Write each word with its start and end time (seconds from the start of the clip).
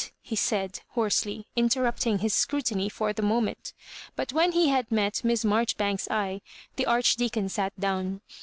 he 0.23 0.35
said, 0.35 0.81
hoarsely, 0.93 1.45
interrapting 1.55 2.17
his 2.17 2.33
scrutiny 2.33 2.89
for 2.89 3.13
the 3.13 3.21
moment 3.21 3.71
But 4.15 4.33
when 4.33 4.53
he 4.53 4.69
had 4.69 4.91
met 4.91 5.23
Miss 5.23 5.45
Marjoribanks's 5.45 6.07
eye 6.09 6.41
the 6.75 6.87
Archdeacon 6.87 7.49
sat 7.49 7.79
down. 7.79 8.21